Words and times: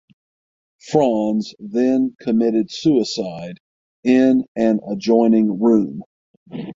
Franz 0.79 1.53
then 1.59 2.15
committed 2.19 2.71
suicide 2.71 3.59
in 4.03 4.45
an 4.55 4.79
adjoining 4.89 5.59
room. 5.61 6.01